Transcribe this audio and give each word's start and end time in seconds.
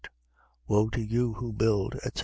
Woe 0.67 0.89
to 0.89 0.99
you 0.99 1.33
who 1.35 1.53
build, 1.53 1.93
etc. 1.97 2.19